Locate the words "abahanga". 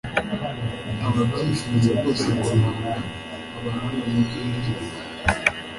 3.57-3.99